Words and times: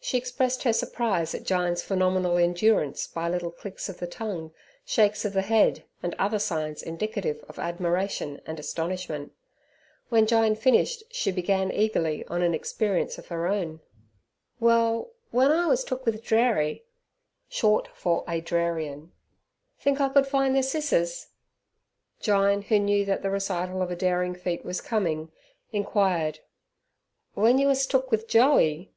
She 0.00 0.18
expressed 0.18 0.64
her 0.64 0.72
surprise 0.72 1.32
at 1.32 1.44
Jyne's 1.44 1.80
phenomenal 1.80 2.36
endurance 2.36 3.06
by 3.06 3.28
little 3.28 3.52
clicks 3.52 3.88
of 3.88 3.98
the 3.98 4.06
tongue, 4.08 4.52
shakes 4.84 5.24
of 5.24 5.32
the 5.32 5.42
head, 5.42 5.84
and 6.02 6.12
other 6.18 6.40
signs 6.40 6.82
indicative 6.82 7.44
of 7.48 7.56
admiration 7.60 8.40
and 8.48 8.58
astonishment. 8.58 9.30
When 10.08 10.26
Jyne 10.26 10.56
finished, 10.58 11.04
she 11.12 11.30
began 11.30 11.70
eagerly 11.70 12.26
on 12.26 12.42
an 12.42 12.52
experience 12.52 13.16
of 13.16 13.28
her 13.28 13.46
own. 13.46 13.78
"Well, 14.58 15.12
w'en 15.30 15.52
I 15.52 15.68
wus 15.68 15.84
took 15.84 16.04
with 16.04 16.24
Drary" 16.24 16.82
(short 17.48 17.86
for 17.94 18.24
Adrarian) 18.26 19.12
"think 19.78 20.00
I 20.00 20.08
could 20.08 20.26
fin' 20.26 20.52
ther 20.52 20.62
sissers?" 20.62 21.28
Jyne, 22.20 22.62
who 22.64 22.80
knew 22.80 23.04
that 23.04 23.22
the 23.22 23.30
recital 23.30 23.82
of 23.82 23.90
a 23.92 23.94
daring 23.94 24.34
feat 24.34 24.64
was 24.64 24.80
coming, 24.80 25.30
inquired, 25.70 26.40
"W'en 27.36 27.60
yer 27.60 27.68
wus 27.68 27.86
took 27.86 28.10
with 28.10 28.26
Joey?" 28.26 28.90